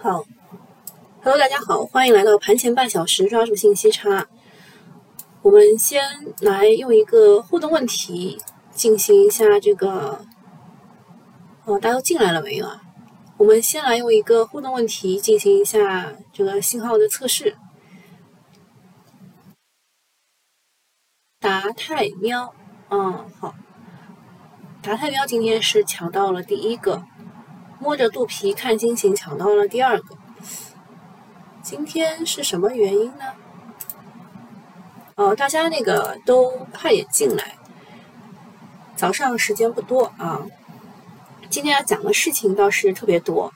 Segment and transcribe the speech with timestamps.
[0.00, 0.24] 好
[1.22, 4.26] ，Hello，大家好，欢迎来到盘前半小时抓住信息差。
[5.42, 6.02] 我们先
[6.40, 10.24] 来用一个互动问题进行一下这个，
[11.64, 12.82] 哦，大家都进来了没有啊？
[13.36, 17.56] 我们先来用一个互动问题进行一下这个信号的测试。
[21.38, 22.54] 达太喵，
[22.88, 23.54] 嗯，好，
[24.80, 27.04] 达太喵今天是抢到了第一个。
[27.82, 30.16] 摸着肚皮看心情，抢到了第二个。
[31.64, 33.24] 今天是什么原因呢？
[35.16, 37.56] 哦，大家那个都快点进来。
[38.94, 40.46] 早上时间不多啊，
[41.50, 43.52] 今天要讲的事情倒是特别多。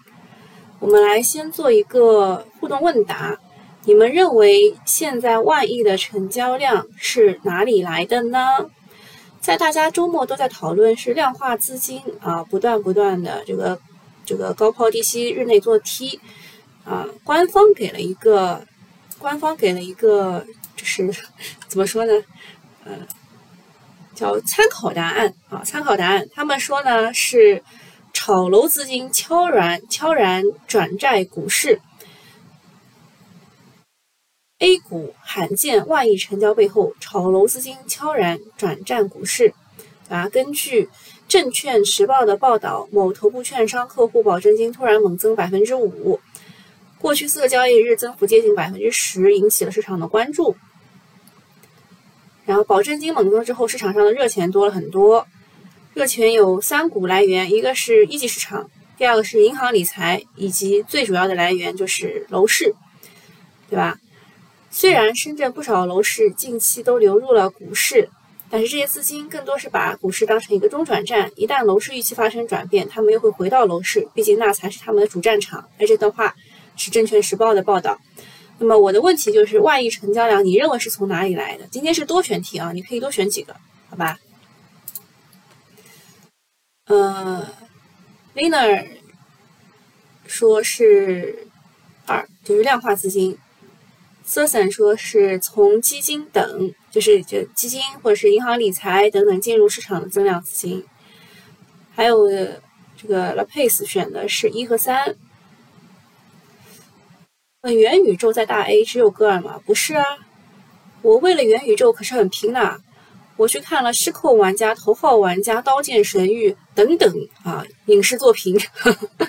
[0.81, 3.39] 我们来先做一个互动问答：
[3.85, 8.67] 你们认为现在万亿的成交量是哪里来的呢？
[9.41, 13.79] 在大家周末都在讨论是量化资金啊，不断不断的这个。
[14.27, 16.21] 这个高抛低吸，日内做 T，
[16.85, 18.67] 啊，官方给了一个，
[19.19, 20.45] 官方给了一个，
[20.77, 21.09] 就是
[21.69, 22.13] 怎么说呢？
[22.85, 23.07] 呃，
[24.17, 26.29] 叫参考答案啊，参考答案。
[26.35, 27.63] 他们说呢是
[28.13, 31.81] 炒楼资金悄然悄然转债股市
[34.59, 39.55] ，A 股罕见万亿成交背后，炒楼资金悄然转战股市。
[40.09, 40.89] 啊，根据。
[41.29, 46.21] 证券时报的报道，某头部券商客户保证金突然猛增百分之五，
[47.01, 50.57] 过去四个交易日增幅接近百分之十，引起了市场的关注。
[52.45, 55.27] 然后保证金猛增之后，市场上的热钱多了很多。
[55.95, 62.75] 热钱有三股来源，一个是一级市场，第二个是银行理财，以及最主要的来源就是楼市，
[63.69, 63.99] 对吧？
[64.71, 68.11] 虽然深圳不少楼市近期都流入了股市。
[68.49, 75.69] 但是这些资金更多是把股市当成一个中转站，一旦楼市预期发生转变，他们又会回到楼市，毕竟那才是他们的主战场。
[75.81, 76.35] 而这段话
[76.77, 77.99] 是证券时报的报道。
[78.59, 81.67] 那么我的问题就是，万亿成交量你认为是从哪里来的？
[81.71, 83.55] 今天是多选题啊，你可以多选几个，
[83.91, 84.19] 好吧？
[86.87, 87.47] 呃
[88.35, 88.87] ，Liner
[90.25, 91.49] 说是
[92.07, 93.37] 二，就是量化资金。
[94.25, 96.73] s u s a n 说是从基金等。
[96.97, 100.83] 就是就基金或者是银行理财等等进入市场的增量资金，
[101.95, 102.27] 还有
[102.97, 105.15] 这个 La Pace 选的是一和三。
[107.61, 109.61] 呃，元宇宙在大 A 只有歌尔吗？
[109.67, 110.03] 不是啊，
[111.03, 112.81] 我为了元宇宙可是很拼的，
[113.37, 117.15] 我去看了《失控玩家》《头号玩家》《刀剑神域》等等
[117.45, 118.59] 啊影视作品，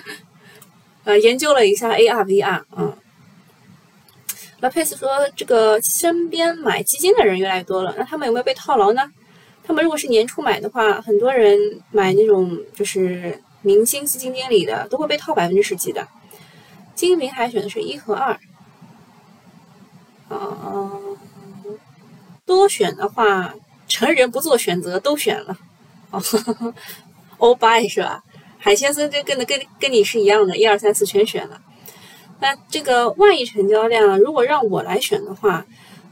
[1.04, 2.96] 呃，研究了一下 AR VR 啊。
[4.60, 9.02] 那佩斯说：“这个身边买基金的人越来越多了，那他们有没有被套牢呢？
[9.62, 11.56] 他们如果是年初买的话，很多人
[11.92, 16.08] 买那种就是明星基金经理的，都会被套百分之十几的。
[16.96, 18.36] 金明还选的是一和二，
[20.28, 20.90] 啊，
[22.44, 23.54] 多选的话，
[23.86, 25.56] 成人不做选择都选了，
[26.10, 26.20] 哦
[27.38, 28.24] ，all buy 是吧？
[28.58, 31.60] 海先生这跟的跟跟你是一样的，一二三四全选了。”
[32.40, 35.66] 那这个万亿成交量，如果让我来选的话，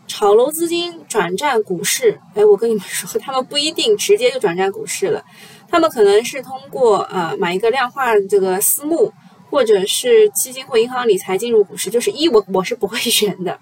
[0.08, 5.24] 炒楼资金转战股市，哎，我跟你们说，他们不一定直接就转战股市了，
[5.68, 9.12] 他们可能是通过呃买一个量化这个私募，
[9.50, 11.90] 或者是基金或银行理财进入股市。
[11.90, 13.58] 就是一我我是不会选的，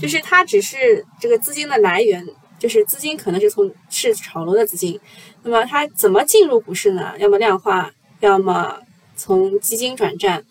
[0.00, 2.24] 就是它只是这个资金的来源，
[2.58, 4.98] 就是资金可能是从是炒楼的资金，
[5.42, 7.14] 那么它怎么进入股市呢？
[7.18, 8.76] 要么量化，要么
[9.16, 10.44] 从基金转战。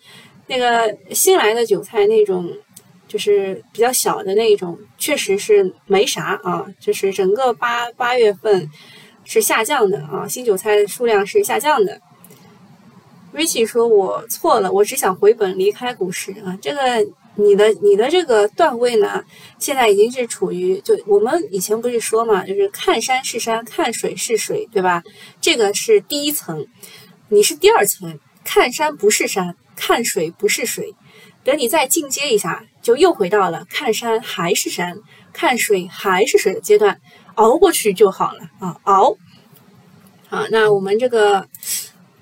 [0.46, 2.50] 那个新来的韭菜那种，
[3.08, 6.66] 就是比较小的那种，确实是没啥啊。
[6.78, 8.70] 就是整个八八月份
[9.24, 12.00] 是下降的啊，新韭菜数量是下降的。
[13.34, 16.80] Richie 说：“我错了，我只想回本离开股市啊。”这个
[17.34, 19.22] 你的你的这个段位呢，
[19.58, 25.02] 现在已经是处于就我们以前不是说嘛，就是看山是山，看水是水，对吧？
[25.38, 26.66] 这个是第一层，
[27.28, 29.54] 你是第二层，看山不是山。
[29.76, 30.94] 看水不是水，
[31.44, 34.98] 等你再进阶一下，就又回到了看山还是山，
[35.32, 36.98] 看水还是水的阶段，
[37.34, 38.80] 熬过去就好了啊！
[38.84, 39.16] 熬。
[40.28, 41.46] 好，那我们这个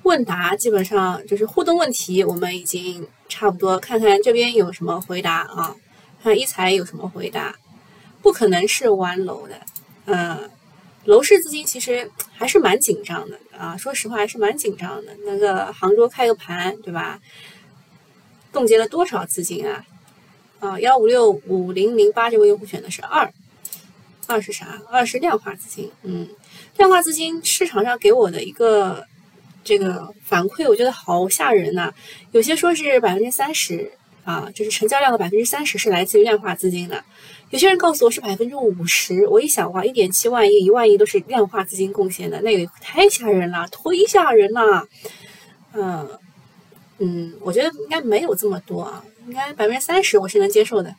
[0.02, 5.74] 问答基本上就是互动问题，我们已经差不多，看看这边有什么回答啊？
[6.22, 7.54] 看一财有什么回答？
[8.20, 9.60] 不可能是玩楼的，
[10.06, 10.50] 嗯，
[11.04, 15.16] 楼市资金其实还是蛮紧张的啊，说实话还是蛮紧张的。
[15.24, 17.20] 那个杭州开个盘，对吧？
[18.52, 19.84] 冻结了多少资金啊？
[20.60, 23.32] 啊，幺五六五零零八这位用户选的是二，
[24.26, 24.80] 二是啥？
[24.90, 25.90] 二是量化资金。
[26.02, 26.28] 嗯，
[26.76, 29.06] 量化资金市场上给我的一个
[29.62, 31.92] 这个反馈，我觉得好吓人呐！
[32.32, 33.92] 有些说是百分之三十
[34.24, 37.04] 啊，就是成交量的百分之三十是来自于量化资金的。
[37.50, 44.88] 有些人告诉我是百分之五十，我一想哇，一点七万亿、一万亿都是量化资金贡献的，那个太吓人了，忒吓人了。
[45.72, 46.08] 嗯
[46.98, 50.94] 嗯，我觉得应该没有这么多啊，应该百分之三十我是能接受的。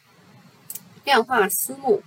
[1.03, 2.01] 量化私募。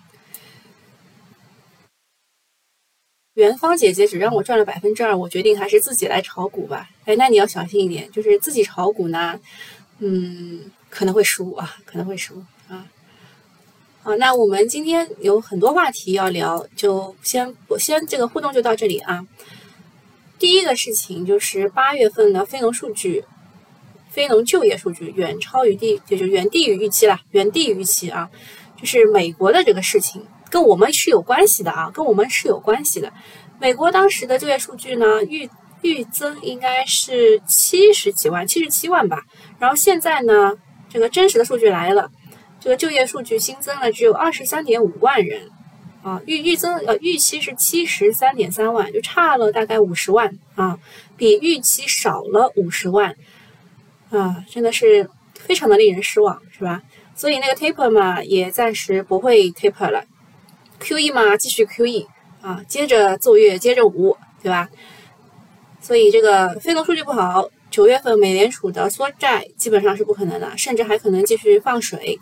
[3.35, 6.91] 元芳姐姐只让我赚了百分之二，我决定还是自己来炒股吧。
[7.05, 9.39] 哎，那你要小心一点，就是自己炒股呢，
[10.01, 12.87] 嗯，可能会输啊，可能会输啊。
[14.03, 19.27] 好，那我们今天有很多话题要聊，就先我先这个互动就到这里啊。
[20.39, 23.25] 第一个事情就是八月份的非农数据，
[24.11, 28.31] 非农就业数据远超于地，就是远低于预期了，远低于预期啊，
[28.79, 30.25] 就是美国的这个事情。
[30.51, 33.13] 跟我们是有关系的啊，跟我们是有关系的。
[33.61, 35.51] 美国当时的就业数据呢，预
[35.83, 39.25] 预增应该是七十几万，七十七万吧。
[39.59, 40.55] 然后现在呢，
[40.89, 42.11] 这个真实的数据来了，
[42.61, 45.51] 这个就业数据新增了只有二十三点五万人
[46.03, 50.79] 啊，预预增呃预期是七十三点三万，就差了大概五十万啊，
[51.17, 53.17] 比预期少了五十万
[54.11, 56.83] 啊，真的是非常的令人失望，是吧？
[57.15, 60.05] 所以那个 taper 嘛，也暂时不会 taper 了。
[60.81, 62.07] QE 嘛，继续 QE
[62.41, 64.69] 啊，接着奏乐，接着舞，对吧？
[65.81, 72.19] 所以这个非农数据不好，九月份美联储的缩债基本上是不可能的，甚至还可能继续放水。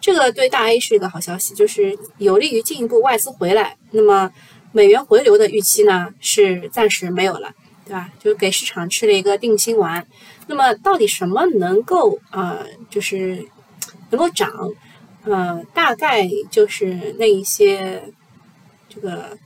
[0.00, 3.76] 这个对大 A 是一个好消息，就是有利于进一步外资回来。
[3.90, 4.30] 那么
[4.72, 7.52] 美元回流的预期呢，是暂时没有了，
[7.86, 8.10] 对吧？
[8.18, 10.06] 就给市场吃了一个定心丸。
[10.46, 12.58] 那么到底什么能够啊，
[12.90, 13.46] 就是
[14.10, 14.52] 能够涨？
[15.24, 18.02] 呃，大概就是那一些
[18.90, 19.38] 这个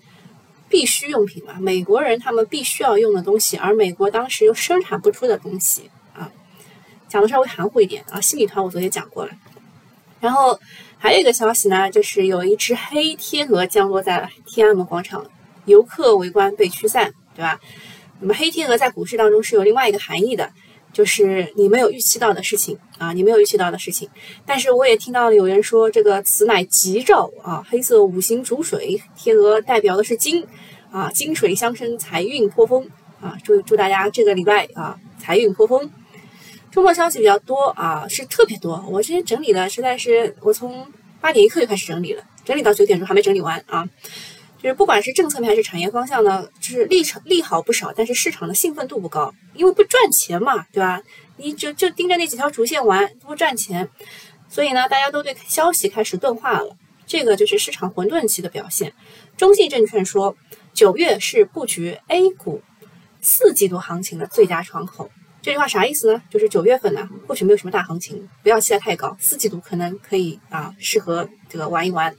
[0.69, 6.31] 必需用品嘛，美国人他们必须要用的东西，而美国当时又生产不出的东西啊，
[7.09, 8.21] 讲的稍微含糊一点啊。
[8.21, 9.33] 新米团我昨天讲过了，
[10.21, 10.59] 然后
[10.99, 15.25] 还有一个消息呢，就是有一只黑天鹅降落在天安门广场，
[15.65, 17.59] 游客围观被驱散，对吧？
[18.21, 20.53] 那么黑天鹅在股市当中是有另外一个含义的。
[20.93, 24.09] 就是你没有预期到的事情啊，你没有预期到的事情。
[24.45, 30.45] 但是我也听到有人说，这个此乃吉兆啊，黑色五行主水，天鹅代表的是金
[30.91, 32.89] 啊，金水相生，财运颇丰
[33.21, 33.37] 啊。
[33.45, 35.91] 祝祝大家这个礼拜啊，财运颇丰。
[36.71, 38.85] 周末消息比较多啊，是特别多。
[38.91, 40.87] 我之前整理的实在是，我从
[41.21, 43.89] 八点一刻就开始整理了，整理到九点钟还没整理完啊。
[44.63, 51.01] 就是不管是政策面还是产业方向呢，就是利场利好不少，但是市场的兴奋度不高，因为不赚钱嘛，对吧？
[51.37, 53.89] 你就就盯着那几条主线玩，不赚钱，
[54.49, 56.77] 所以呢，大家都对消息开始钝化了，
[57.07, 58.93] 这个就是市场混沌期的表现。
[59.37, 60.37] 中信证券说，
[60.75, 62.61] 九月是布局 A 股
[63.21, 65.09] 四季度行情的最佳窗口。
[65.41, 66.23] 这句话啥意思呢？
[66.29, 72.13] 就是九月份呢，或许没有什么大行情，不要期待太高，四季度可能可以啊，适合这个玩一玩。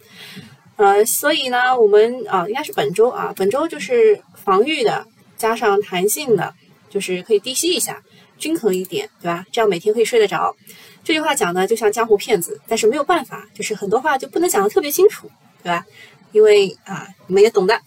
[0.80, 5.06] 呃，所以呢，我们啊，应该是本周啊，本周就是防御的，
[5.36, 6.54] 加上弹性的，
[6.90, 8.02] 就是可以低吸一下，
[8.38, 9.46] 均衡一点，对吧？
[9.52, 10.56] 这样每天可以睡得着。
[11.04, 15.30] 这句话讲的就像江湖骗子，但是没有办法，就是很多话就不能讲的特别清楚，
[15.62, 15.86] 对吧？
[16.32, 17.82] 因为啊，你们也懂的。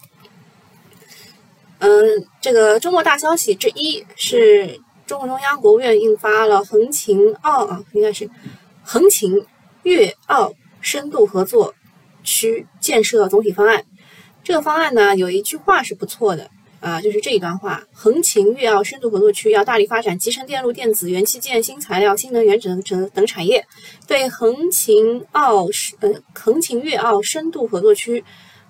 [1.79, 8.29] 嗯，这个周末大消息之一是中共中央、国务院印发了横琴澳啊，应该是
[8.83, 9.43] 横琴
[9.81, 11.73] 粤澳深度合作。
[12.23, 13.85] 区建设总体方案，
[14.43, 16.49] 这个方案呢有一句话是不错的
[16.79, 23.65] 啊，就是这一段话：横琴粤澳深度合作区要大力发展集成电路、电子、元器件、新材料、新能源等等等产业，
[24.07, 25.67] 对横琴澳
[25.99, 28.23] 呃横琴粤澳深度合作区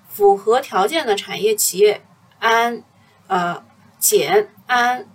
[0.08, 2.02] 符合条件的产业企业，
[2.38, 2.84] 按
[3.26, 3.64] 呃
[3.98, 5.06] 减按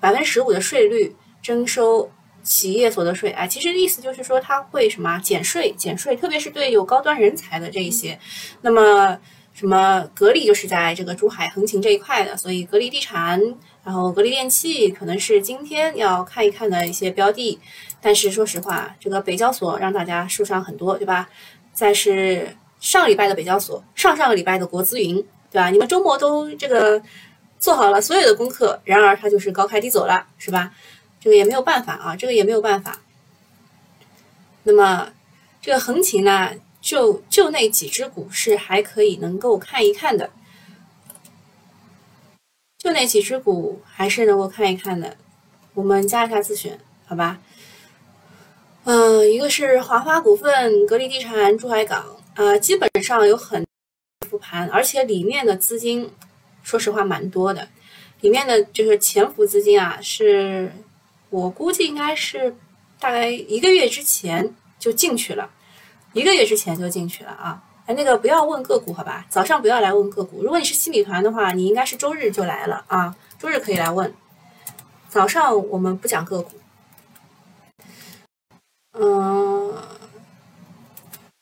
[0.00, 2.10] 百分之十五的税率征收。
[2.42, 8.18] 企业所得税，哎，其实意思就是说，它会什么减税，减税，特别是对有高端人才的这一些。
[8.60, 9.18] 那么，
[9.52, 13.40] 什么格力就是在这个珠海横琴这一块的，所以格力地产，
[13.84, 17.58] 然后格力电器可能是今天要看一看的一些标的。
[18.00, 21.28] 但是说实话，这个北交所让大家受伤很多，对吧？
[21.72, 25.16] 再是上礼拜的北交所，上上个礼拜的国资云，
[25.50, 25.70] 对吧？
[25.70, 27.00] 你们周末都这个
[27.58, 30.72] 做好了所有的功课，然而它就是高开低走了，是吧？
[31.22, 33.00] 这个也没有办法啊，这个也没有办法。
[34.64, 35.12] 那么，
[35.60, 36.50] 这个横琴呢，
[36.80, 40.30] 就就那几只股是还可以能够看一看的，
[42.76, 45.16] 就那几只股还是能够看一看的。
[45.74, 47.38] 我们加一下自选，好吧？
[48.84, 53.64] 嗯，一个是华发股份、格力地产、珠海港，啊，基本上有很
[54.28, 56.10] 复盘，而且里面的资金，
[56.64, 57.68] 说实话蛮多的。
[58.20, 60.72] 里面的就是潜伏资金啊，是
[61.32, 62.54] 我估计应该是
[63.00, 65.48] 大概一个月之前就进去了，
[66.12, 67.62] 一个月之前就进去了啊。
[67.86, 70.42] 哎，那个不要问个股好吧，早上不要来问个股。
[70.42, 74.14] 如果你是新米团的话，你应该是周日就来了啊，周日可以来问。
[75.08, 76.50] 早上我们不讲个股。
[78.92, 79.74] 嗯，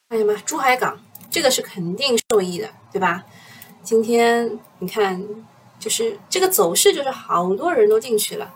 [0.09, 3.25] 哎呀妈，珠海港这个是肯定受益的，对吧？
[3.83, 5.21] 今天你看，
[5.81, 8.55] 就是这个走势，就是好多人都进去了。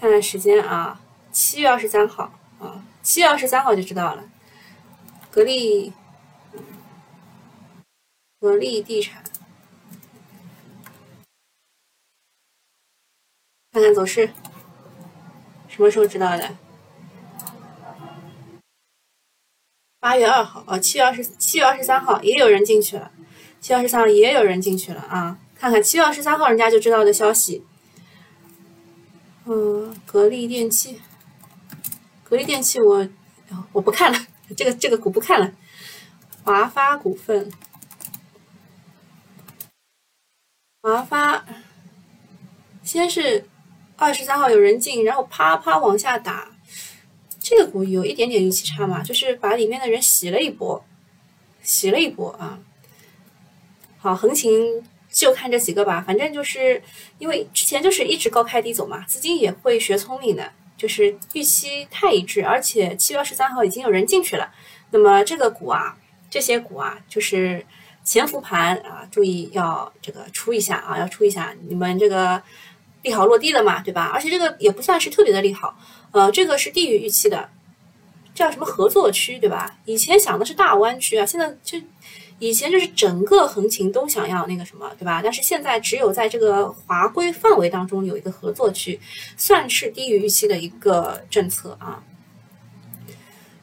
[0.00, 0.98] 看看时间啊，
[1.30, 4.24] 七月二十三号啊，七月二十三号就知道了。
[5.30, 5.92] 格力，
[8.40, 9.22] 格力地产。
[13.72, 14.30] 看看走势，
[15.68, 16.56] 什么时候知道的？
[20.00, 23.12] 八月二号啊，七月二十七月二十三号也有人进去了，
[23.60, 25.38] 七月二十三号也有人进去了啊！
[25.54, 27.66] 看看七月二十三号人家就知道的消息。
[29.52, 31.00] 嗯，格力电器，
[32.22, 33.08] 格力电器我
[33.72, 34.26] 我不看了，
[34.56, 35.52] 这个这个股不看了。
[36.44, 37.50] 华发股份，
[40.82, 41.44] 华发，
[42.84, 43.46] 先是。
[43.96, 46.52] 二十三号有人进，然后啪啪往下打，
[47.38, 50.82] 这个股有一点点预期差嘛，就是把里面的人洗了一波，
[51.60, 52.58] 洗了一波啊。
[53.98, 56.82] 好，横行就看这几个吧，反正就是
[57.18, 64.50] 因为之前就是一直高开低走嘛，资金也会学聪明的，就是预期太一致，而且七月二十三号已经有人进去了，
[64.90, 65.96] 那么这个股啊，
[66.30, 67.66] 这些股啊，就是
[68.04, 72.42] 潜伏盘啊，注意要这个出一下啊，要出一下，你们这个。
[73.02, 74.10] 利好落地了嘛，对吧？
[74.12, 75.74] 而且这个也不算是特别的利好，
[76.10, 77.48] 呃，这个是低于预期的，
[78.40, 79.76] 叫什么合作区，对吧？
[79.84, 81.78] 以前想的是大湾区啊，现在就
[82.38, 85.20] 以前就是整个横琴都想要那个什么，对吧？
[85.22, 88.98] 但是现在只有在这个划规范围当中有一个合作区，
[89.36, 92.02] 算是低于预期的一个政策啊。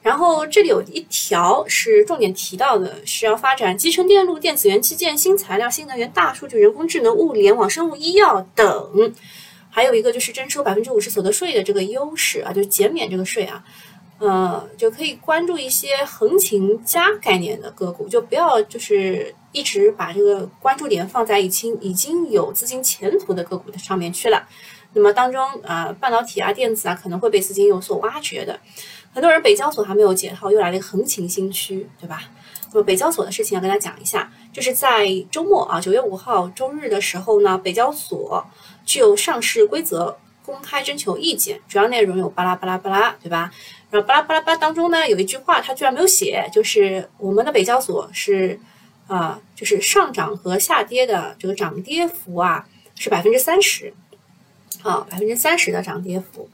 [0.03, 9.13] 然后这里有一条是重点提到的，是要发展集成电路、电子元器件、新材料、新能源、大数据、人工智能、物联网、生物医药等。
[9.69, 13.63] 还有一个就是征收百分之五十所得税的这个优势啊，就是减免这个税啊，
[14.20, 24.48] 呃，就可以关注一些横琴加概念的个股，就不要就是一直把这个关注点放在已经已经有资金前途的个股的上面去了。
[24.94, 28.60] 那么当中啊，半导体啊、电子啊，可能会被资金有所挖掘的。
[29.14, 32.22] 很多人北交所还没有解套，又来了一个横琴新区，对吧？
[32.74, 38.44] 那么北交所的事情要跟大家讲一下，就是在周末啊，九月五号周日的时候呢，北交所
[38.86, 43.52] 具有上市规则公开征求意见，主要内容有巴拉巴拉巴拉，对吧？
[43.89, 48.60] 然后巴拉巴拉巴拉当中呢，有一句话他居然没有写，就是我们的北交所是
[49.08, 53.94] 啊，就是上涨和下跌的这个涨跌幅啊是百分之三十，
[54.84, 56.50] 啊，百分之三十的涨跌幅。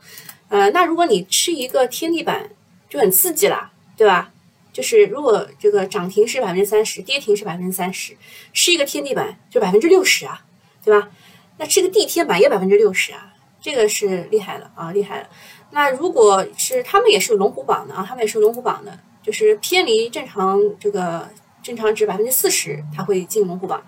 [0.49, 2.49] 呃，那如果你吃一个天地板，
[2.87, 4.31] 就很刺激了，对吧？
[4.71, 8.15] 就是如果这个涨停是百分之三十，跌停是百分之三十，
[8.53, 10.45] 吃一个天地板就百分之六十啊，
[10.83, 11.09] 对吧？
[11.57, 15.29] 那吃个地天板也百分之六十啊，这个是厉害了啊，厉害了。
[15.73, 21.27] 那如果是他们也是龙虎榜的啊，他们也是龙虎榜的，就是偏离正常这个
[21.61, 23.83] 正常值百分之四十，它会进龙虎榜。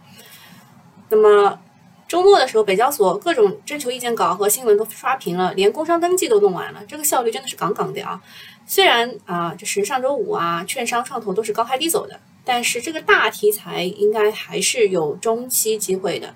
[1.09, 1.59] 那么。
[2.07, 8.21] 周末的时候，北交所各种征求意见稿和新闻都刷屏了，连工商登记都弄完了，这个效率真的是杠杠的啊！
[8.67, 16.35] 虽然啊，就是上周五啊，券商创投都是高开低走的，但是这个大题材应该还是有中期机会的。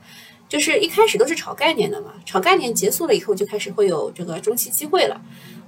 [0.50, 5.22] 就是一开始都是炒概念的嘛，炒概念结束了以后，就开始会有这个中期机会了。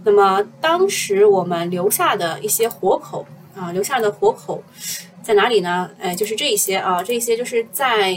[0.03, 4.61] 那么当时我们留下的一些活口啊，留下的活口
[5.23, 5.89] 在哪里呢？
[5.99, 8.13] 哎，就是这一些啊，这一些就是在。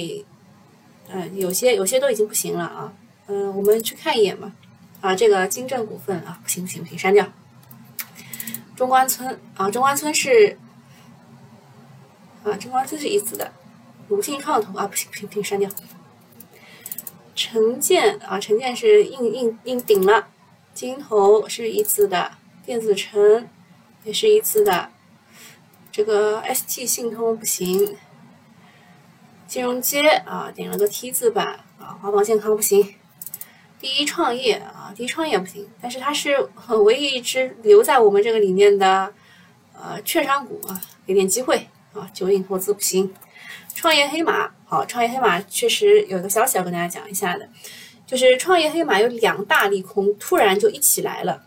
[1.12, 2.90] 嗯，有些有些都已经不行了啊。
[3.26, 4.50] 嗯，我们去看一眼吧。
[5.02, 7.30] 啊，这个金正股份啊，不行不行不行，删掉。
[8.74, 10.58] 中关村啊，中关村是
[12.42, 13.52] 啊，中关村是一字的。
[14.08, 15.68] 鲁信创投啊，不行不行不行，删掉。
[17.34, 20.28] 城建啊，城建是硬硬硬顶了。
[20.72, 22.32] 金投是一字的，
[22.64, 23.48] 电子城
[24.02, 24.90] 也是一字的。
[25.92, 27.96] 这个 ST 信通不行。
[29.46, 32.94] 金融街啊，点了个 T 字板啊，华宝健康不行，
[33.78, 36.48] 第一创业啊，第一创业不行，但是它是
[36.82, 39.12] 唯一一只留在我们这个里面的
[39.74, 43.14] 呃券商股啊，给点机会啊，九鼎投资不行，
[43.74, 47.48] 创业黑马好，创业黑马确实有一个消息要跟大家讲一下的，
[48.04, 51.44] 就是创业黑马有两大利空突然就一起来了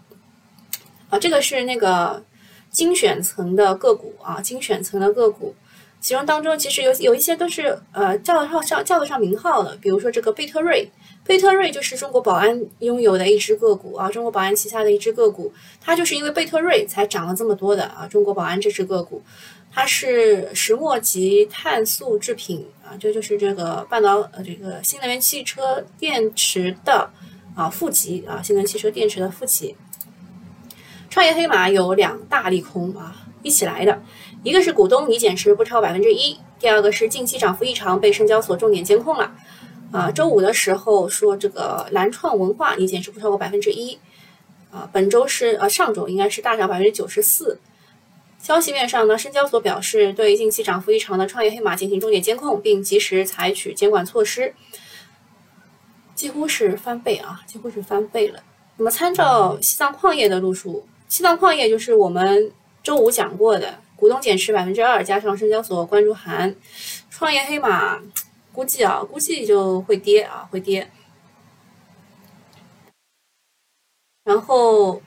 [1.09, 2.23] 啊，这个是那个
[2.71, 5.53] 精选层的个股啊，精选层的个股。
[5.99, 10.89] 其中当中其实有有一些都是呃叫得上叫叫得上名号的，比如说这个贝特瑞，
[11.25, 19.21] 贝特瑞就是中国宝安拥有的一只个股啊，中国宝安旗下的一只个股，它就是因为贝特瑞才涨了这么多的啊，中国宝安这只个股，
[19.77, 27.07] 它是石墨级碳素制品啊，这就是这个半导呃这个新能源汽车电池的
[27.55, 29.75] 啊负极啊，新能源汽车电池的负极。
[31.11, 34.01] 创业黑马有两大利空啊，一起来的，
[34.41, 39.31] 一个是股东拟减持不超百分之一，第二个是近期涨幅异常，被深交所重点监控了。
[39.91, 43.99] 啊，周五的时候说这个蓝创文化拟减持不超过百分之一，
[44.71, 47.59] 啊，本周是呃上周应该是大涨百分之九十四。
[48.47, 54.55] 消息面上呢，深交所表示对近期涨幅异常的创业黑马进行重点监控，并及时采取监管措施，
[56.15, 58.41] 几乎是翻倍啊，几乎是翻倍了。
[58.77, 60.87] 那么参照西藏矿业的路数。
[61.09, 62.49] 西藏矿业就是我们
[62.81, 66.55] 周五讲过的，股东减持百分之二，加上深交所关注函，
[67.09, 68.01] 创业黑马
[68.53, 70.89] 估计啊，估计就会跌啊，会跌。
[74.23, 75.01] 然后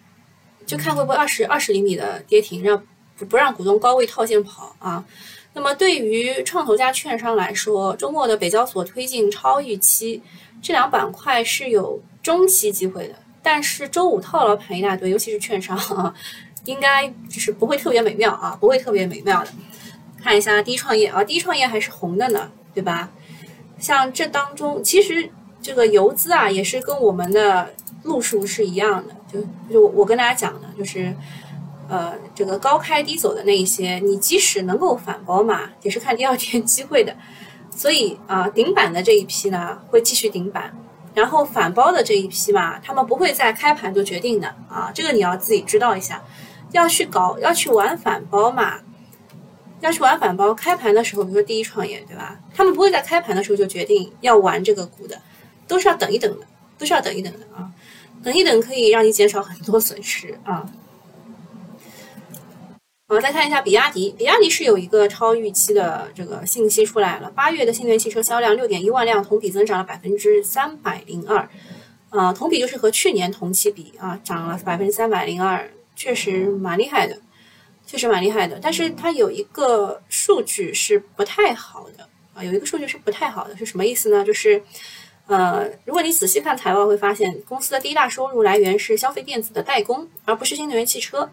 [0.66, 2.86] 就看会不会二十二十厘米的跌停，让
[3.24, 5.04] 不让股东高位套现跑啊。
[5.52, 10.22] 那么对于创投加券商来说，周末的北交所推进超预期，
[10.62, 13.14] 这两板块是有中期机会的。
[13.42, 16.14] 但是周五套牢盘一大堆，尤其是券商啊，
[16.66, 19.50] 应该就是不会特别美妙啊，不会特别美妙的。
[20.22, 23.10] 看一下第一创业啊，第一创业还是红的呢，对吧？
[23.78, 25.30] 像这当中，其实
[25.62, 29.40] 这个游资啊，也是跟我们的路数是一样的，就
[29.72, 31.16] 就我跟大家讲的，就是
[31.90, 37.14] 呃，这个高开低走的那一些，你即使能够反包嘛，也是看第二天机会的。
[37.70, 40.72] 所以啊，顶板的这一批呢，会继续顶板。
[41.12, 46.22] 然后反包的这一批嘛，他们不会在开盘就决定的啊，这个你要自己知道一下。
[46.72, 48.78] 要去搞，要去玩反包嘛，
[49.80, 52.38] 要去玩反包，开盘的时候，比如说第一创业，对吧？
[52.54, 55.20] 他们不会在开盘的时候就决定要玩这个股的，
[55.66, 56.46] 都是要等一等的，
[56.78, 57.68] 都是要等一等的啊，
[58.22, 60.64] 等一等可以让你减少很多损失啊。
[63.10, 67.28] 我们再看一下比亚迪，比亚迪是有一个超预期的这个信息出来了。
[67.34, 71.48] 八月的新能源汽车销量六点一万辆，同比增长了百分之三百零二，
[72.10, 77.18] 呃，同比就是和去年同期比啊，涨了百分之三百零二，确实蛮厉害的，
[77.84, 78.60] 确实蛮厉害的。
[78.62, 84.24] 但是它有一个数据是不太好的啊，有一个数据是不太好的，是什么意思呢？
[84.24, 84.62] 就是
[85.26, 91.28] 呃，如果你仔细看财报，会发现公司的第一大收入来源是消费电子的代工，而不是新能源汽车。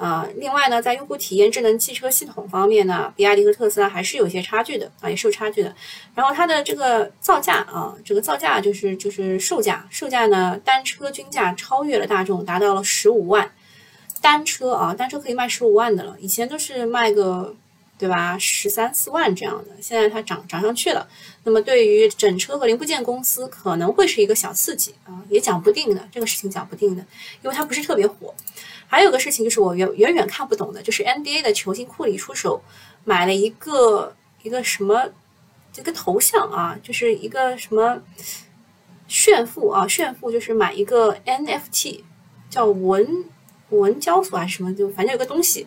[0.00, 5.74] 啊，另外呢，在用户体验、智能汽车系统方面呢，比亚迪和特斯拉还是有一些差距的啊，也是有差距的。
[6.14, 13.52] 然后它的这个造价啊，这个造价就是就是售价，售价呢，单车均价超越了大众，达到了十五万。
[14.22, 17.54] 单车啊，单车可以卖十五万的了，以前都是卖个
[18.00, 21.06] 对吧，十三四万这样的，现在它涨涨上去了。
[21.44, 27.04] 那么对于整车和零部件公司可能会是一个小刺激啊，也讲不定的，这个事情讲不定的，
[27.42, 28.34] 因为它不是特别火。
[28.88, 32.62] 还有个事情就是我远远远看不懂的，就是 NBA 的球星库里出手
[33.04, 35.06] 买了一个一个什么
[35.70, 38.00] 这个头像啊，就是一个什么
[39.06, 42.00] 炫富啊，炫富就是买一个 NFT，
[42.48, 43.24] 叫文
[43.68, 45.66] 文交所还是什么，就反正有个东西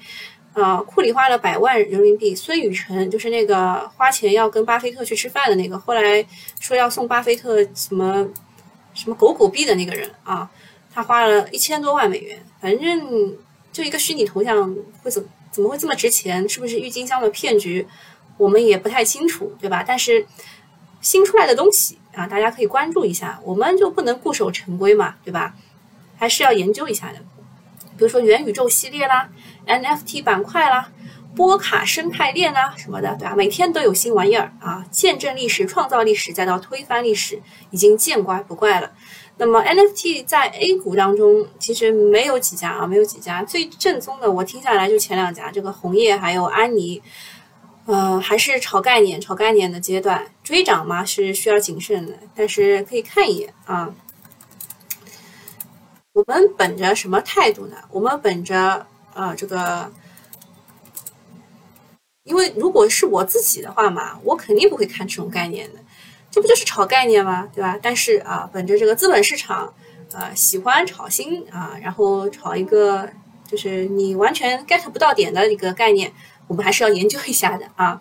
[0.54, 6.26] 啊，库里花了百万人民币，孙宇晨就是那个花钱要跟巴菲特去吃饭的那个，后来
[6.60, 8.28] 说要送巴菲特什么
[8.94, 10.50] 什么狗狗币的那个人啊。
[10.94, 13.36] 他花了一千多万美元，反正
[13.72, 16.48] 就一个虚拟头像会怎怎么会这么值钱？
[16.48, 17.88] 是不是郁金香的骗局？
[18.38, 19.84] 我们也不太清楚，对吧？
[19.88, 20.24] 但是
[21.02, 25.56] 新出来的东西啊，大家可以关注一下，我们就不能固守成规嘛，对吧？
[26.16, 27.18] 还是要研究一下的。
[27.98, 29.30] 比如说元宇宙系列啦
[29.68, 30.90] ，NFT 板块啦，
[31.36, 33.36] 波卡生态链啦什么的，对吧？
[33.36, 38.92] 每天都有新玩意儿啊，见证历史、创造历史，再到推翻历史，已经见怪不怪了。
[39.38, 44.32] 那么 NFT 在 A 股当中其实没有几家啊，没有几家最正宗的。
[44.32, 47.02] 我听下来就前两家，这个红叶还有安妮，
[47.86, 53.90] 呃，还是炒概念、炒概念的阶段，追涨嘛是需要谨慎的，但是可以看一眼啊。
[56.14, 57.78] 我们本着什么态度呢？
[57.90, 59.92] 我们本着呃这个，
[62.24, 65.80] 因为如果是我自己的话嘛，我肯定不会看这种概念的。
[66.30, 67.50] 这不就是炒概念吗？
[67.54, 67.80] 对吧？
[67.82, 69.74] 但是啊，本着这个资本市场，
[70.12, 73.10] 呃，喜欢炒新啊，然后炒一个
[73.48, 76.14] 就是你完全 get 不到点的一个概念，
[76.48, 78.00] 我们还是要研究一下的啊。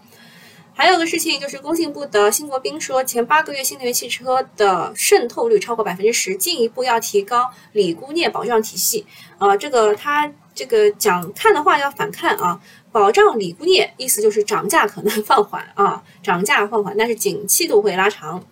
[0.75, 9.07] 还有个事情就是，工信部的辛国斌说，前八个月新能源汽车的渗透率超过百分之十，进一步要提高锂钴镍保障体系。
[9.39, 12.59] 呃，这个他这个讲看的话要反看啊，
[12.91, 18.43] 保障锂钴镍，意思就是涨价可能放缓啊， 涨价放缓，但是景气度会拉长。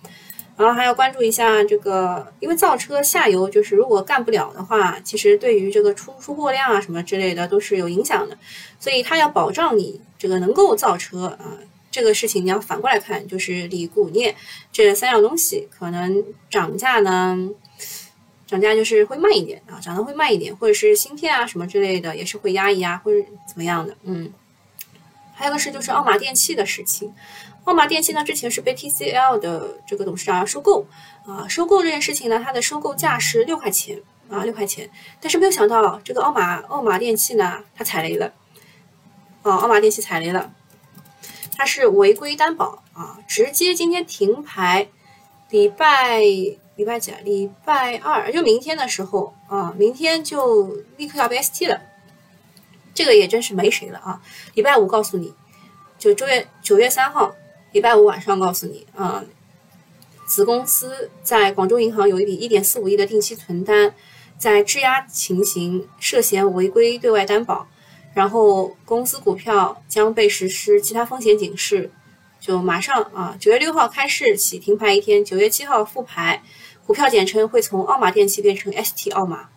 [0.57, 8.37] 然后还要关注一下这个，因为造车下游就是如果干不了的话，其实对于这个出出货量啊什么之类的都是有影响的，
[8.79, 11.57] 所以它要保障你这个能够造车啊，
[11.91, 14.37] 这个事情你要反过来看，就是锂钴镍
[14.71, 17.37] 这三样东西可能涨价呢，
[18.47, 24.33] 涨价就是会慢一点啊，涨得会慢一点，或者是芯片啊什么之类的也是会压一压或者怎么样的，嗯，
[25.35, 27.13] 还有个是就是奥马电器的事情。
[27.65, 30.87] 奥马电器呢，之前是被 TCL 的这个董事长要收购
[31.27, 34.01] 啊，收购这件事情呢，它的收购价是六块钱
[34.31, 34.91] 啊，六块钱。
[35.21, 38.33] 但是没有想到，这个奥马奥马电器呢，它踩雷了
[39.43, 40.53] 啊，奥马电器踩雷了，
[41.61, 44.89] 它是违规担保啊，直接今天停牌，
[45.51, 47.19] 礼拜礼拜几啊？
[47.23, 51.83] 礼拜二，就明天的时候啊，明天就立刻要被 ST 了，
[52.95, 54.23] 这个也真是没谁了啊！
[54.55, 55.35] 礼拜五告诉你，
[55.99, 57.35] 就九月九月三号。
[57.73, 59.23] 礼拜五晚上告诉你啊，
[60.27, 63.95] 子公司在广州银行有一笔一点四五亿的定期存单，
[64.39, 67.69] 在质押情形涉嫌违规对外担保，
[68.15, 71.91] 然后公司股票将被实施其他风险警示，
[72.41, 76.43] 就马上啊，九月六号开市起停牌一天，九月七号复牌，
[76.87, 79.49] 股票简称会从奥马电器变成 ST 奥马。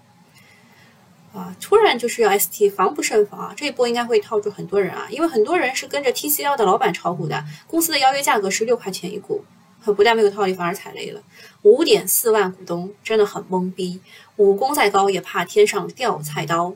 [1.33, 3.53] 啊，突然就是要 ST，防不胜防啊！
[3.57, 9.43] 这一波应该会套住很多人啊，因为很多人是跟着 TCL 的老板炒股的，公司的邀约价格是六块钱一股，
[9.83, 11.19] 不但没有套利，反而踩雷了。
[11.63, 13.99] 五点四万股东真的很懵逼，
[14.35, 16.75] 武功再高也怕天上掉菜刀。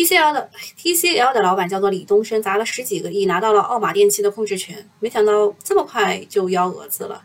[0.00, 7.22] TCL 的 TCL 的老板叫做李东升，砸了十几个亿拿到了奥马电器的控制权，没想到这么快就幺蛾子了。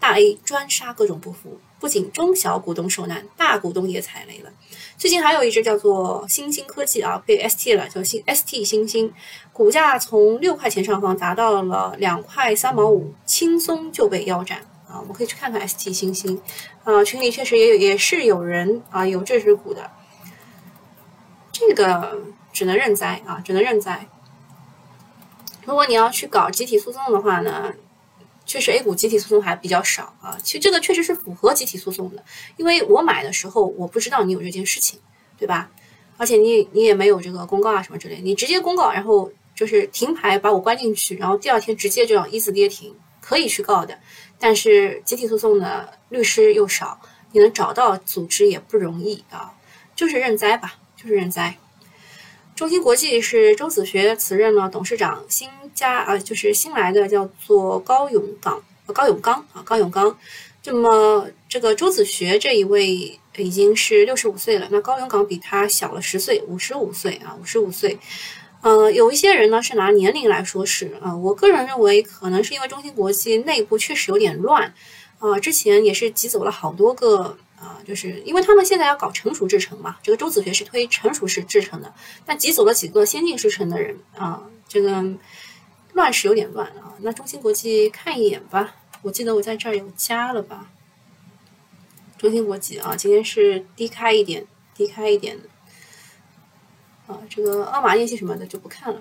[0.00, 4.50] 大 A 专杀各种不服，不仅中小股东受难，大股东也踩雷了。
[4.96, 9.12] 最近还有一只叫做星星科技啊，被 ST 了，叫星 ST 星星，
[9.52, 14.96] 股价从六块钱上方砸到了两块三毛五，轻松就被腰斩啊！
[15.00, 16.40] 我们可以去看看 ST 星星
[16.84, 19.90] 啊，群里确实也有，也是有人啊有这只股的，
[21.54, 22.20] 这个
[22.52, 24.08] 只能认栽啊，只能认栽。
[25.64, 27.72] 如果你要去搞集体诉讼的话呢？
[28.46, 30.36] 确实，A 股集体诉讼还比较少啊。
[30.42, 32.22] 其实这个确实是符合集体诉讼的，
[32.58, 35.00] 因为我买的时候我不知道你有这件事情，
[35.38, 35.70] 对吧？
[36.18, 43.98] 而且你你也没有这个公告啊什么之类，你直接公告，然后就是停牌把我关进去，然后第二天直接就要一字跌停，可以去告的。
[44.38, 47.00] 但是集体诉讼的律师又少，
[47.32, 49.54] 你能找到组织也不容易啊，
[49.96, 51.56] 就是认栽吧，就是认栽。
[52.56, 60.16] 中芯国际是周子学辞任了董事长，新加啊就是新来的叫做高永刚，高永刚啊高永刚。
[60.64, 67.98] 那么这个周子学这一位已经是六十五岁了，那高永刚比他小了十岁，五十五岁啊五十五岁。
[68.62, 74.72] 呃，有一些人呢是拿年龄来说事啊，我个人认为可能是因为中芯国际内部确实有点乱
[75.18, 77.36] 啊，之前也是挤走了好多个。
[77.64, 81.94] 啊，就是因为他们现在要搞成熟制程嘛，这个周子学是推成熟式制程的，
[82.26, 85.02] 那挤走了几个先进制程的人啊，这个
[85.94, 86.92] 乱是有点乱啊。
[87.00, 90.70] 那中芯国际看一眼吧，我记得我在这儿有加了吧。
[92.18, 95.38] 中芯国际啊，今天是低开一点，低开一点。
[97.06, 99.00] 啊，这个奥马电器什么的就不看了，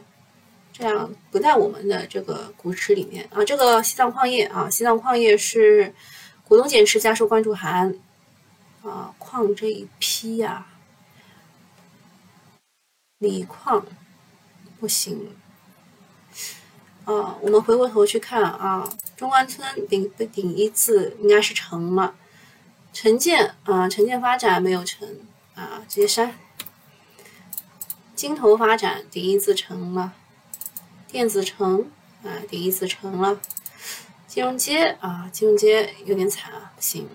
[0.71, 3.43] 这样不在我们的这个股池里面啊。
[3.43, 5.93] 这个西藏矿业啊，西藏矿业是
[6.47, 7.95] 股东减持加收关注函。
[8.84, 10.67] 啊，矿这一批呀，
[13.17, 13.86] 锂矿
[14.80, 15.36] 不行。
[17.06, 22.15] 啊，我们回过头去看啊，中关村顶的顶一次应该是成了，
[22.93, 25.08] 城建啊，城建发展没有成
[25.56, 26.38] 啊，直接删。
[28.15, 30.13] 金投发展顶一次成了，
[31.08, 31.91] 电子城
[32.24, 33.39] 啊，顶一次成了，
[34.28, 37.10] 金融街啊，金融街有点惨啊，不行。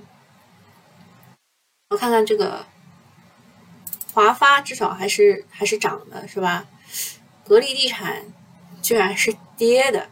[1.90, 2.66] 我看看这个
[4.12, 6.66] 华发至少还是还是涨的，是吧？
[7.46, 8.26] 格力地产
[8.82, 10.06] 居然是跌的，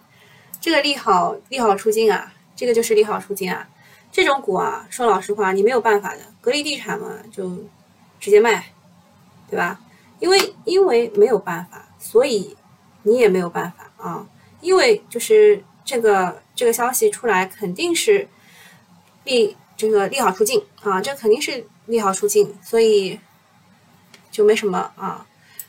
[0.58, 2.32] 这个利好利好出尽啊！
[2.56, 3.68] 这个就是利好出尽啊！
[4.10, 6.20] 这种股啊，说老实话，你没有办法的。
[6.40, 7.62] 格力地产嘛，就
[8.18, 8.72] 直接卖，
[9.50, 9.78] 对吧？
[10.18, 12.56] 因为因为没有办法，所以
[13.02, 14.26] 你也没有办法啊！
[14.62, 18.26] 因为就是这个这个消息出来，肯定是
[19.24, 19.54] 利。
[19.76, 23.20] 这个利好出尽啊，这肯定是利好出尽，所以
[24.30, 25.26] 就没什么啊。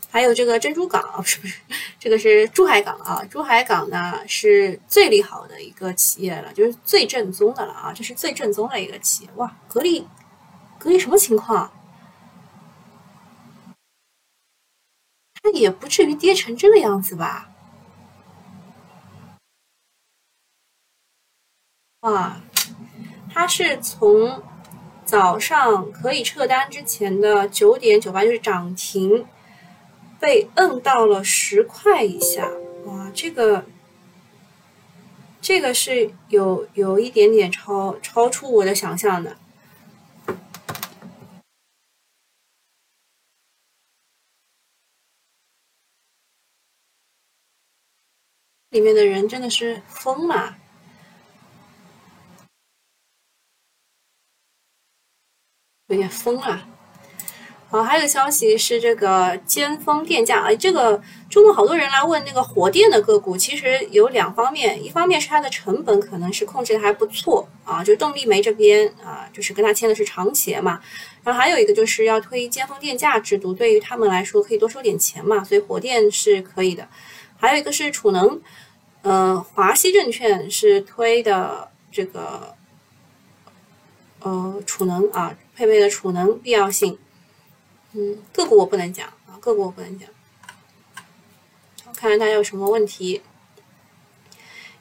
[0.09, 1.59] 还有这个珍珠港，不是不是，
[1.99, 3.23] 这个是珠海港啊。
[3.29, 9.29] 珠海港呢是最利好的一个企业了，就是最正宗的了啊，这是最正宗的一个企业。
[9.35, 10.07] 哇，格力，
[10.79, 11.71] 格力什么情况？
[15.43, 17.49] 它也不至于跌成这个样子吧？
[22.01, 22.41] 哇，
[23.39, 24.41] 它是从
[25.05, 29.27] 早上可以撤单之前的九点九八就是涨停，
[30.19, 32.49] 被摁到了十块以下。
[32.85, 33.63] 哇，这个
[35.39, 39.37] 这个是有有一点点超超出我的想象的。
[48.71, 50.57] 里面的人真的是疯了，
[55.87, 56.67] 有点疯了。
[57.69, 70.79] 好，还有个消息是这个尖峰电价啊，这个周末好多人来问那个火电的个股，其实有两方面，一方面是它的成本可能是控制的还不错啊，就动力煤这边啊，就是跟他签的是长协嘛，
[71.23, 76.87] 然后还有一个就是要推尖峰电价制度，对于他们来说可以多收点钱嘛，所以火电是可以的，
[77.37, 78.41] 还有一个是储能。
[79.03, 82.53] 呃，华西证券是推的这个
[84.19, 86.99] 呃储能啊，配备的储能必要性。
[87.93, 90.07] 嗯，个股我不能讲啊，个股我不能讲。
[91.95, 93.23] 看看大家有什么问题。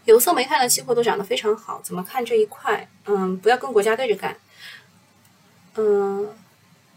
[0.05, 2.87] 有色煤炭的期货都涨得非常好，怎么看这一块？
[3.07, 4.37] 嗯，不要跟国家对着干。
[5.77, 6.29] 嗯，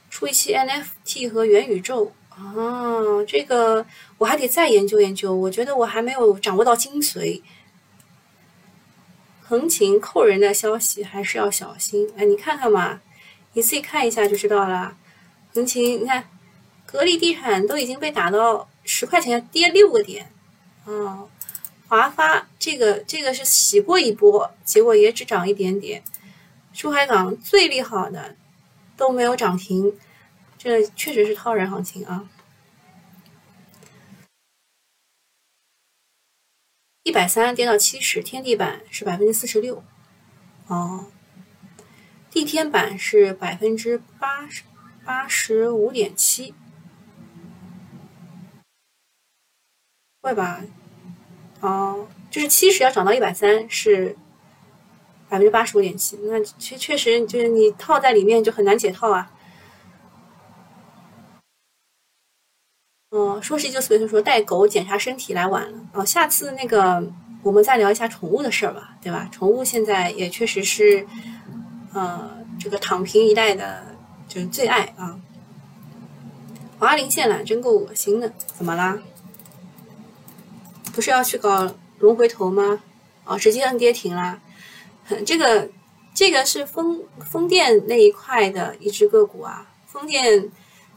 [0.09, 2.11] 出一期 NFT 和元宇宙。
[2.31, 3.85] 啊，这个
[4.17, 5.33] 我还得再研究研究。
[5.33, 7.41] 我觉得我还没有掌握到精髓。
[9.41, 12.11] 横琴扣人的消息还是要小心。
[12.17, 13.01] 哎，你看看嘛，
[13.59, 14.95] 你自己看一下就知道了。
[15.53, 16.23] 行情，你看，
[16.85, 20.31] 格力地产都已经被打到十块钱，跌六个点。
[20.85, 21.29] 哦，
[21.89, 26.01] 华发这个这个是洗过一波，结果也只涨一点点。
[26.71, 28.37] 珠海港最利好的
[28.95, 29.99] 都没有涨停。
[30.57, 32.29] 这确实是套人行情啊！
[37.03, 39.83] 一百三跌到七十，天地板是百分之四十六，
[40.67, 41.07] 哦，
[42.29, 44.63] 地天板是百分之八十
[45.03, 46.53] 八十五点七，
[50.21, 50.61] 会吧？
[51.61, 54.15] 哦，就是七十要涨到一百三是
[55.27, 59.31] 百分之八十五点七，那确确实就是你套在里面就很难解套啊。
[63.11, 67.11] 嗯，说是就随便说带狗检查身体来晚了哦，下次那个
[67.41, 69.27] 我们再聊一下宠物的事儿吧，对吧？
[69.31, 71.07] 宠物现在也确实是，
[71.93, 73.95] 呃，这个躺平一代的
[74.27, 75.19] 就是最爱啊。
[76.77, 78.97] 华林线缆真够恶心的，怎么啦？
[80.93, 82.81] 不是要去搞龙回头吗？
[83.25, 84.39] 哦，直接摁跌停啦。
[85.25, 85.69] 这个
[86.13, 90.49] 这个是风风电那一块的一只个股啊，风电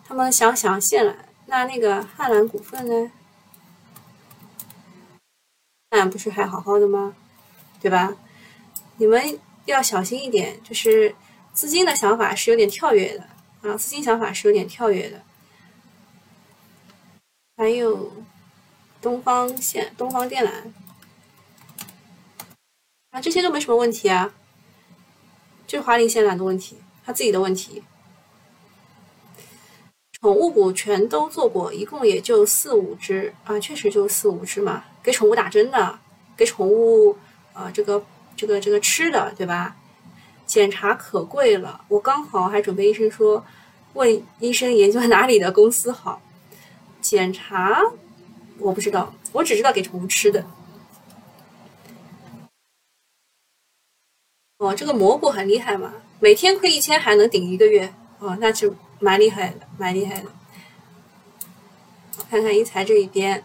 [0.07, 1.14] 他们想想线缆。
[1.46, 3.11] 那那个汉兰股份呢？
[5.90, 7.14] 那不是还好好的吗？
[7.81, 8.14] 对吧？
[8.96, 11.14] 你们要小心一点，就是
[11.53, 13.27] 资金的想法是有点跳跃的
[13.62, 15.22] 啊，资金想法是有点跳跃的。
[17.57, 18.12] 还有
[19.01, 20.51] 东方线、东方电缆
[23.11, 24.33] 啊，这些都没什么问题啊，
[25.66, 27.85] 就是华林线缆的问题，他自己的问题。
[30.20, 34.85] 宠物股全都做过，一共也就四五只啊，确实就四五只嘛。
[35.03, 35.98] 给宠物打针的，
[36.37, 37.18] 给宠物
[37.53, 38.05] 啊，这个
[38.42, 39.76] 这个这个吃的，对吧？
[40.44, 43.44] 检查可贵了，我刚好还准备医生说，
[43.92, 46.20] 问医生研究哪里的公司好。
[47.00, 47.81] 检查
[48.59, 50.44] 我不知道，我只知道给宠物吃的。
[54.59, 58.74] 哦，这个蘑菇很厉害嘛，每天亏一千还能顶一个月哦，那就。
[59.05, 60.31] 蛮厉害的，蛮厉害的。
[62.31, 63.44] 看看一财这一边，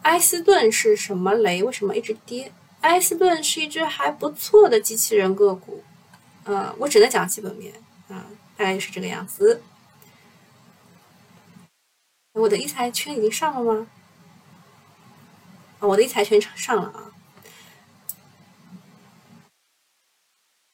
[0.00, 1.62] 埃斯顿是什么雷？
[1.62, 2.50] 为什么一直跌？
[2.80, 5.82] 埃斯顿是一只还不错的机器人个股，
[6.44, 7.74] 嗯，我只能讲基本面，
[8.08, 9.62] 啊，大概就是这个样子。
[12.32, 13.88] 我的一财圈已经上了吗？
[15.80, 17.10] 啊，我的一财圈上了啊。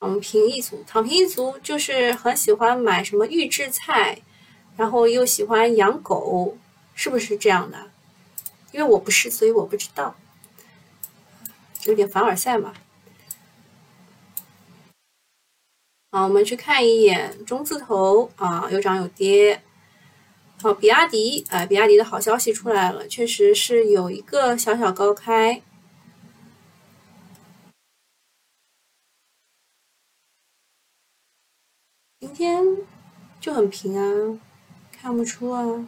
[0.01, 4.21] 躺平一族，躺平一族就是很喜欢买什么预制菜，
[4.77, 6.59] 然后又喜欢养狗，
[6.95, 7.91] 是不是这样的？
[8.73, 10.15] 因为我不是，所以我不知道，
[11.85, 12.75] 有点凡尔赛嘛。
[16.11, 19.63] 好，我们去看一眼中字头啊，有涨有跌。
[20.63, 25.61] 好，比亚迪啊，比亚迪的好消息出来了，确实是有一个小小高开。
[32.21, 32.65] 今天
[33.41, 34.41] 就很平啊，
[34.91, 35.87] 看不出啊。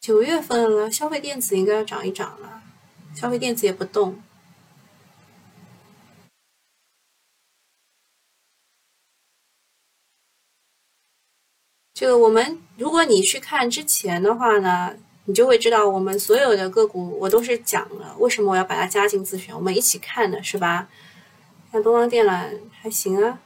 [0.00, 2.62] 九月份了，消费电子应该要涨一涨了，
[3.16, 4.22] 消费电子也不动。
[11.94, 20.88] 这个我们，如果你去看之前的话呢，你就会知道我们所有的个股我都是讲了为什么我要把它加进自选，我们一起看的是吧？
[21.72, 23.40] 像东方电缆还行啊，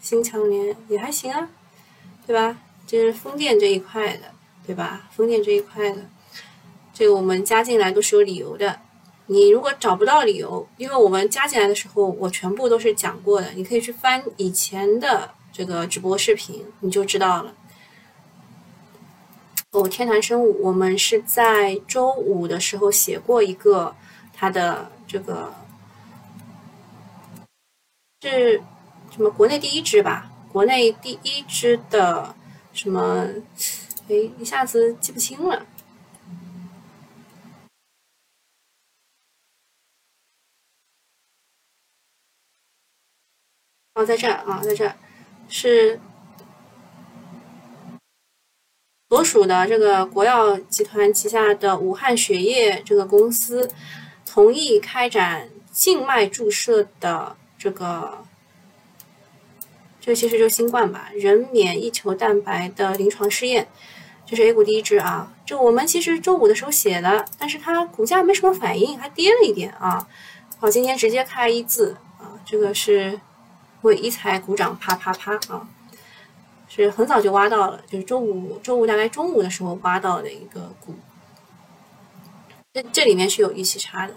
[0.00, 1.50] 新强联也还行啊，
[2.24, 2.56] 对吧？
[2.86, 4.32] 这是风电这一块的，
[4.64, 5.10] 对吧？
[5.10, 6.08] 风电这一块的，
[6.94, 8.85] 这个我们加进来都是有理由的。
[9.26, 17.52] 你如果找不到理由，因为我们加进来的时候我全部都是讲过的，你可以去翻以前的这个直播视频，你就知道了。
[19.72, 23.94] 哦，天坛生物，我们是在周五的时候写过一个
[24.32, 25.52] 它的这个
[28.22, 28.62] 是
[29.10, 29.28] 什么？
[29.30, 30.30] 国内第一支吧？
[30.52, 32.34] 国内第一支的
[32.72, 33.26] 什么？
[34.08, 35.66] 哎，一下子记不清了。
[43.96, 44.94] 哦，在这儿啊，在这儿
[45.48, 45.98] 是。
[49.08, 53.70] 所属的这个国药集团旗下的武汉血液这个公司，
[54.26, 58.24] 同意开展静脉注射的这个，
[60.00, 63.68] 这其实就是新冠吧，人免疫球蛋白的临床试验，
[64.26, 65.32] 这是 A 股第一支啊。
[65.46, 70.08] 这我们其实周五的时候写的，但是它股价没什么反应，还跌了一点啊。
[70.58, 73.20] 好，今天直接开一字啊，这个是
[73.82, 75.68] 为一财鼓掌，啪啪啪啊。
[76.68, 80.94] 是很早就挖到了，就是周五周五大概中午的时候挖到的一个股，
[82.72, 84.14] 这这里面是有预期差的，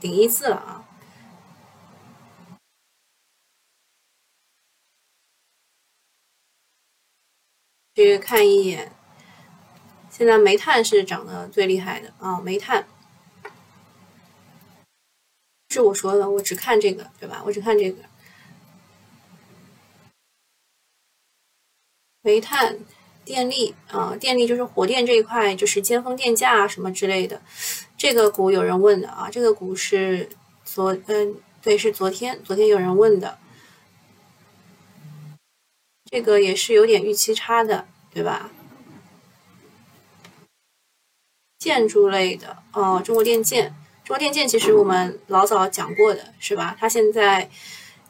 [0.00, 0.84] 顶一字了啊。
[7.94, 8.92] 去看一眼，
[10.10, 12.86] 现在煤炭是涨得最厉害的啊，煤炭
[15.70, 17.42] 是我说的，我只看这个，对吧？
[17.46, 18.02] 我只看这个。
[22.22, 22.78] 煤炭、
[23.24, 27.42] 电力啊，电力就是火电这一块，就是尖峰电价啊什么之类的。
[27.98, 30.28] 这个股有人问的啊，这个股是
[30.64, 33.38] 昨嗯，对，是昨天，昨天有人问的。
[36.10, 38.50] 这个也是有点预期差的，对吧？
[41.58, 46.76] 建筑类的哦，中国电建，中国电建其实我们老早讲过的是吧？
[46.78, 47.48] 它现在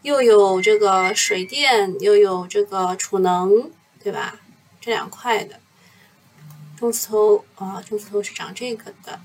[0.03, 3.71] 又有这个水电，又有这个储能。
[4.03, 4.39] 对吧？
[4.81, 5.61] 这两块的
[6.77, 9.21] 中字头啊，中字头是长这个的。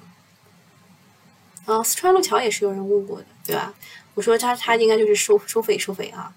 [1.65, 3.73] 啊，四川路桥也是有人问过的，对吧？
[4.13, 6.33] 我说它它应该就是收收费收费啊。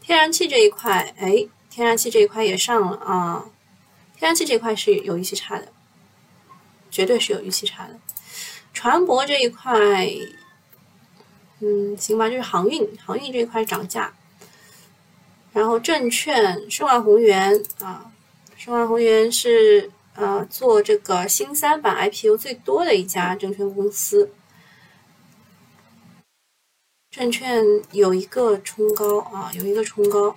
[0.00, 3.46] 天然气这一块，哎，天然气这一块也上了啊。
[4.16, 5.68] 天然气这一块是有预期差的，
[6.90, 7.98] 绝对是有预期差的。
[8.72, 10.08] 船舶这一块，
[11.60, 14.12] 嗯，行吧，就是航运航运这一块涨价。
[15.54, 18.12] 然后证券申万宏源啊，
[18.56, 24.32] 申万宏源是呃做这个新三板 IPO 最多的一家证券公司。
[27.08, 30.36] 证券有一个冲高啊，有一个冲高，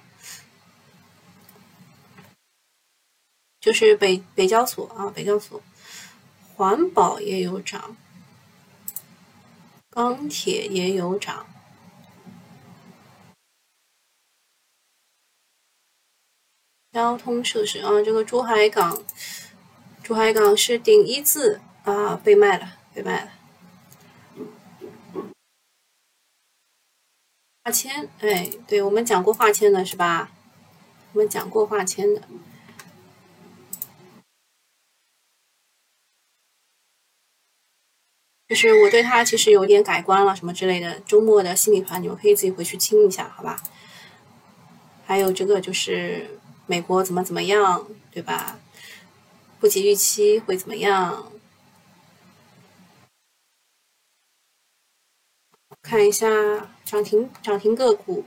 [3.60, 5.60] 就是北北交所啊，北交所，
[6.56, 7.98] 环保也有涨，
[9.90, 11.48] 钢铁也有涨。
[16.98, 19.04] 交通设施啊，这个珠海港，
[20.02, 23.32] 珠海港是顶一字啊，被卖了，被卖了。
[27.64, 30.32] 化纤，哎，对我们讲过化纤的是吧？
[31.14, 32.24] 我们讲过化纤的，
[38.48, 41.00] 就是我对它其实有点改观了，什么之类的。
[41.02, 43.62] 周末的心理团，你们可以自己回去听一下，好吧？
[45.06, 46.37] 还有这个就是。
[46.68, 48.60] 美国怎么怎么样，对吧？
[49.60, 51.32] 不及预期会怎么样？
[55.82, 56.28] 看一下
[56.84, 58.26] 涨停涨停个股，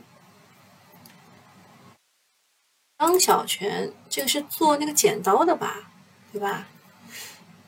[2.97, 5.91] 张小泉，这个是做那个剪刀的吧？
[6.31, 6.67] 对吧？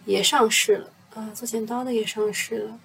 [0.06, 2.80] 也上市了啊，做剪刀的也上市了。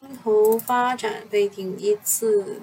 [0.00, 2.60] 金投发展被顶一次。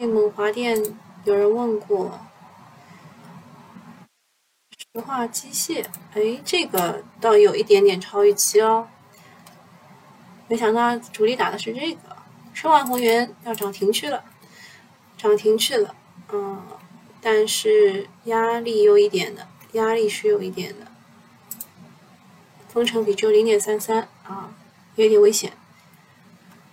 [0.00, 0.82] 内蒙华电
[1.24, 2.18] 有人问过，
[4.94, 5.84] 石化机械，
[6.14, 8.88] 哎，这个倒有一点点超预期哦。
[10.48, 12.16] 没想到主力打的是这个，
[12.54, 14.24] 申万宏源要涨停去了，
[15.18, 15.94] 涨停去了。
[16.32, 16.62] 嗯，
[17.20, 20.86] 但是压力有一点的，压力是有一点的。
[22.68, 24.54] 封城比只有零点三三啊，
[24.94, 25.52] 有点危险。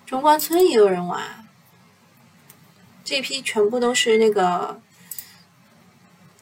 [0.06, 1.46] 中关村也有人玩，
[3.08, 4.82] 这批全部都是那个，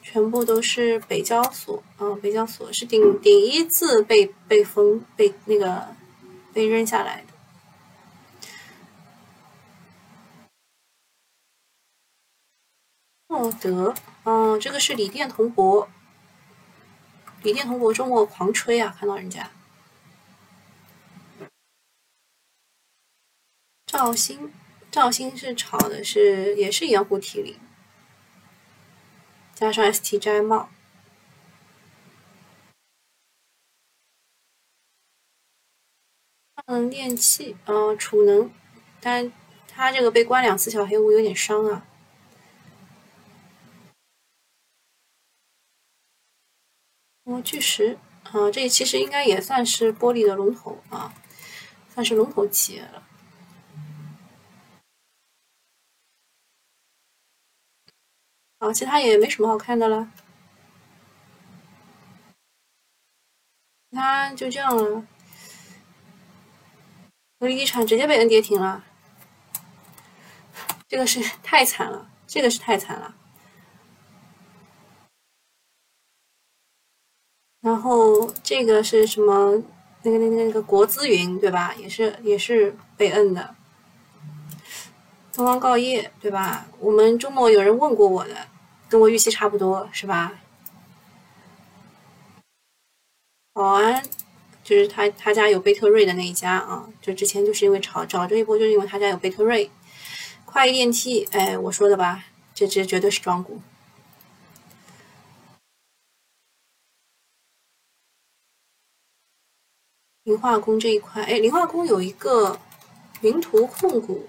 [0.02, 5.94] 全部都是北交所啊，北交所是顶顶一字被被封被那个
[6.52, 7.28] 被扔下来的。
[13.28, 13.94] 奥德，
[14.24, 15.88] 嗯，这个是锂电铜箔，
[17.44, 19.48] 锂电铜箔周末狂吹啊，看到人家。
[23.86, 24.52] 兆星，
[24.96, 27.58] 绍兴是炒的是也是盐湖提锂，
[29.54, 30.70] 加上 ST 摘帽，
[36.68, 38.50] 能电器，嗯，储能，
[38.98, 39.30] 但
[39.68, 41.86] 它这个被关两次小黑屋有点伤啊。
[47.24, 51.12] 哦，巨石，啊，这其实应该也算是玻璃的龙头啊，
[51.92, 53.05] 算是龙头企业了。
[58.58, 60.10] 好，其他也没什么好看的了，
[63.90, 65.06] 那就这样了。
[67.38, 68.82] 格力地产直接被 N 跌停了，
[70.88, 73.14] 这个是太惨了，这个是太惨了。
[77.60, 79.62] 然后这个是什么？
[80.02, 81.74] 那个、那个、那个国资云对吧？
[81.74, 83.54] 也是也是被摁的。
[85.36, 86.66] 东方锆业对吧？
[86.80, 88.48] 我们周末有人问过我的，
[88.88, 90.32] 跟我预期差不多是吧？
[93.52, 94.02] 保安
[94.64, 99.70] 就是他他家有贝特瑞的那一家啊，就之前就是因为炒炒这一波，就是因为他家有贝特瑞。
[100.46, 102.24] 快电梯，哎，我说的吧，
[102.54, 103.60] 这只绝对是庄股。
[110.24, 112.58] 磷化工这一块，哎，磷化工有一个
[113.20, 114.26] 云图控股，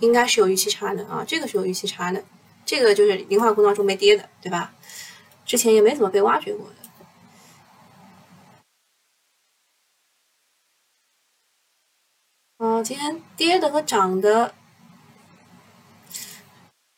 [0.00, 2.24] 应该是有预期差的啊，这个是有预期差的，
[2.64, 4.74] 这个就是磷化工当中没跌的，对吧？
[5.44, 6.76] 之前也没怎么被挖掘过的。
[12.66, 14.54] 啊，今天跌的和涨的，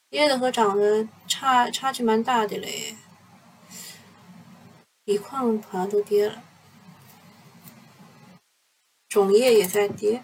[0.08, 2.96] 跌的和涨的差差距蛮大的嘞，
[5.04, 6.42] 锂矿好像都跌了。
[9.08, 10.22] 种业也在跌，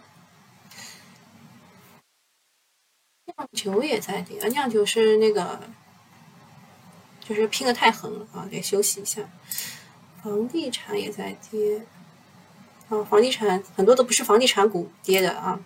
[3.36, 4.48] 酿酒也在跌啊！
[4.48, 5.60] 酿酒是那个，
[7.20, 9.22] 就是拼的太狠了啊，得休息一下。
[10.22, 11.84] 房地产也在跌，
[12.88, 15.58] 啊，房地产很多都不是房地产股跌的啊。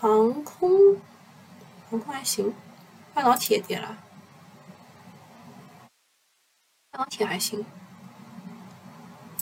[0.00, 0.96] 航空，
[1.90, 2.52] 航空还行，
[3.14, 3.98] 半导体也跌了，
[6.90, 7.64] 半导体还行，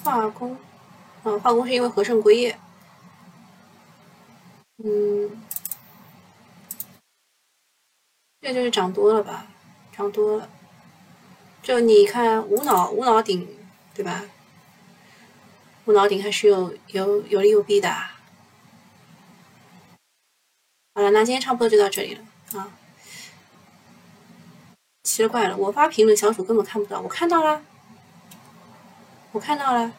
[0.02, 0.56] 化工。
[1.22, 2.58] 嗯，化工是因为和盛硅业，
[4.82, 5.30] 嗯，
[8.40, 9.46] 这就是涨多了吧，
[9.96, 10.48] 涨多了。
[11.62, 13.46] 就你看无脑无脑顶，
[13.94, 14.24] 对吧？
[15.84, 17.90] 无脑顶还是有有有利有弊的。
[20.94, 22.22] 好了，那今天差不多就到这里了
[22.58, 22.72] 啊。
[25.04, 27.62] 奇了怪了，我发评论小组根本看不到，我看到了，
[29.32, 29.92] 我看到了。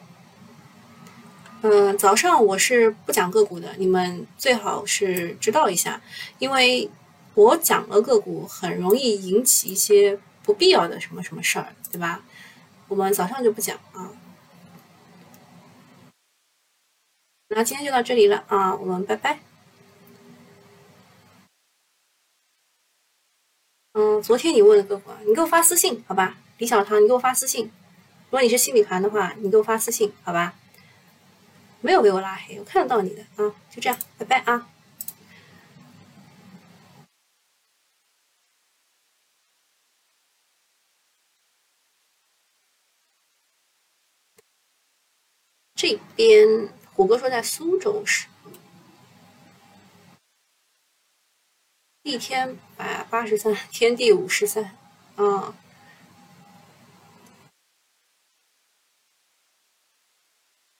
[1.61, 6.01] 嗯，早上我是不讲个股的，你们最好是知道一下，
[6.39, 6.89] 因为
[7.41, 12.23] 我讲了个股，很容易引起一些不必要的什么什么事儿，对吧？
[12.87, 14.11] 我们早上就不讲啊。
[17.47, 19.39] 那今天就到这里了啊，我们拜拜。
[23.93, 26.37] 嗯，昨天你问的个股，你给我发私信好吧？
[26.59, 27.65] 李小唐，你给我发私信。
[28.25, 30.53] 如果你是新米团的话，你给我发私信好吧？
[31.81, 34.67] 没有被我拉黑，我看得到你的啊，就这样，拜拜啊。
[45.73, 48.27] 这边虎哥说在苏州市，
[52.03, 54.77] 一天百八十三，天地五十三，
[55.15, 55.55] 啊。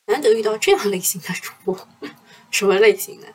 [0.06, 1.88] 难得遇到这样类型的主播，
[2.52, 3.34] 什么类型的？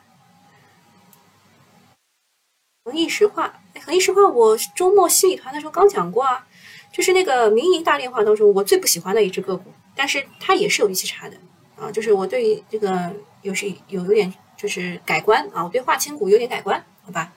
[2.85, 6.47] 恒一石化，恒一石化，我周末西米团的时候刚讲过啊，
[6.93, 11.37] 就是那个民营大炼化当中，我最不喜欢的一只个股，但是它也是有预期差的
[11.79, 17.31] 啊，就是我对这个有是有有点就是改观啊，我对化纤股有点改观，好吧，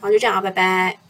[0.00, 1.05] 好，就这样啊，拜拜。